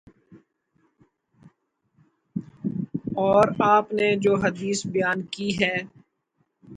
اور 3.17 3.47
آپ 3.59 3.93
نے 3.93 4.15
جو 4.17 4.35
حدیث 4.35 4.85
بیان 4.87 5.21
کی 5.31 5.49
ہے 5.61 5.75